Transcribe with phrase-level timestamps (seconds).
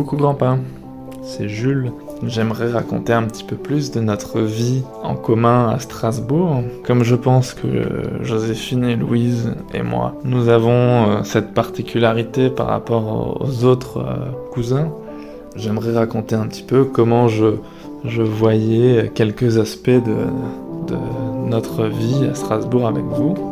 [0.00, 0.56] Coucou grand-père,
[1.22, 1.92] c'est Jules.
[2.22, 6.62] J'aimerais raconter un petit peu plus de notre vie en commun à Strasbourg.
[6.86, 7.68] Comme je pense que
[8.22, 14.30] Joséphine et Louise et moi, nous avons euh, cette particularité par rapport aux autres euh,
[14.52, 14.88] cousins,
[15.54, 17.56] j'aimerais raconter un petit peu comment je,
[18.06, 20.96] je voyais quelques aspects de, de
[21.46, 23.49] notre vie à Strasbourg avec vous.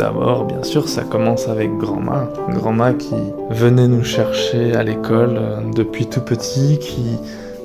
[0.00, 2.26] D'abord, bien sûr, ça commence avec grand-ma.
[2.48, 3.14] Grand-ma qui
[3.50, 7.18] venait nous chercher à l'école euh, depuis tout petit, qui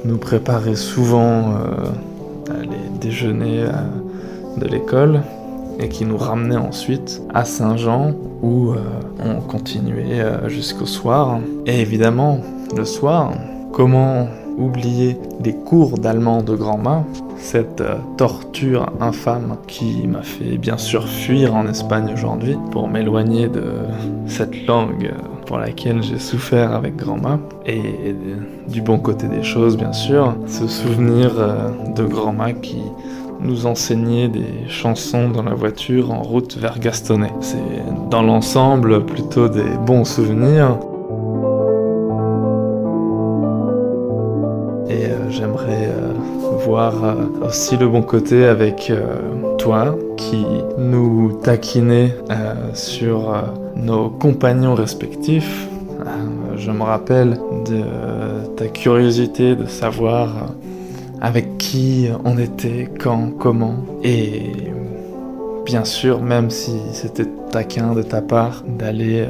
[0.04, 5.22] nous préparait souvent euh, les déjeuners euh, de l'école
[5.80, 8.12] et qui nous ramenait ensuite à Saint-Jean
[8.42, 8.74] où
[9.20, 11.40] on continuait jusqu'au soir.
[11.66, 12.40] Et évidemment,
[12.78, 13.34] le soir,
[13.74, 17.04] comment oublier les cours d'allemand de grand-ma?
[17.38, 23.48] Cette euh, torture infâme qui m'a fait bien sûr fuir en Espagne aujourd'hui pour m'éloigner
[23.48, 23.64] de
[24.28, 25.12] cette langue
[25.46, 27.40] pour laquelle j'ai souffert avec grand-mère.
[27.66, 28.16] Et
[28.68, 32.82] du bon côté des choses, bien sûr, ce souvenir euh, de grand-mère qui
[33.42, 37.34] nous enseignait des chansons dans la voiture en route vers Gastonnet.
[37.42, 37.58] C'est
[38.10, 40.78] dans l'ensemble plutôt des bons souvenirs.
[44.90, 45.90] Et euh, j'aimerais
[46.66, 47.14] voir euh,
[47.48, 50.46] aussi le bon côté avec euh, toi qui
[50.80, 53.36] nous taquinait euh, sur
[53.76, 55.68] nos compagnons respectifs.
[56.58, 57.38] je me rappelle
[57.70, 57.84] de
[58.56, 60.30] ta curiosité de savoir
[61.22, 63.76] avec qui on était, quand, comment.
[64.04, 64.54] Et
[65.66, 69.28] bien sûr, même si c'était taquin de ta part d'aller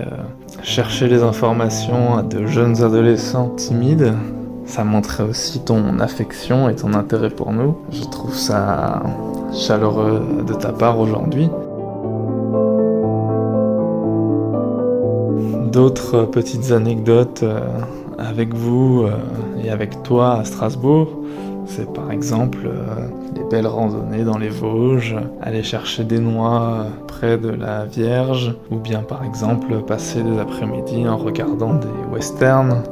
[0.63, 4.13] chercher les informations à de jeunes adolescents timides,
[4.65, 7.77] ça montrait aussi ton affection et ton intérêt pour nous.
[7.91, 9.03] Je trouve ça
[9.53, 11.49] chaleureux de ta part aujourd'hui.
[15.71, 17.59] D'autres petites anecdotes euh,
[18.17, 19.17] avec vous euh,
[19.61, 21.09] et avec toi à Strasbourg,
[21.65, 27.37] c'est par exemple euh, les belles randonnées dans les Vosges, aller chercher des noix près
[27.37, 32.83] de la Vierge, ou bien par exemple passer des après-midi en regardant des westerns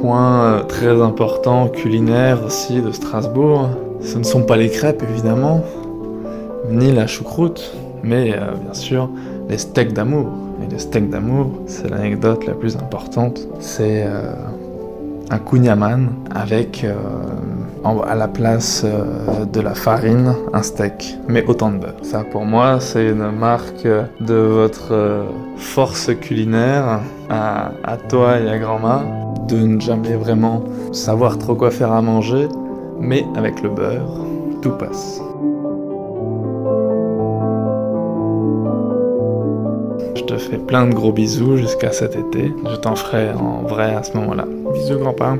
[0.00, 3.68] point euh, très important culinaire aussi de Strasbourg,
[4.00, 5.62] ce ne sont pas les crêpes évidemment,
[6.70, 9.10] ni la choucroute, mais euh, bien sûr
[9.48, 10.28] les steaks d'amour.
[10.62, 13.40] Et les steaks d'amour, c'est l'anecdote la plus importante.
[13.58, 14.32] C'est euh,
[15.30, 16.86] un kouign-amann avec
[17.84, 18.84] à la place
[19.52, 21.94] de la farine un steak, mais autant de beurre.
[22.02, 23.86] Ça pour moi, c'est une marque
[24.20, 25.26] de votre
[25.56, 27.70] force culinaire à,
[28.08, 29.02] toi et à grand-mère
[29.48, 32.48] de ne jamais vraiment savoir trop quoi faire à manger,
[33.00, 34.24] mais avec le beurre,
[34.62, 35.20] tout passe.
[40.14, 42.52] Je te fais plein de gros bisous jusqu'à cet été.
[42.70, 44.44] Je t'en ferai en vrai à ce moment-là.
[44.72, 45.36] Bisous grand-père.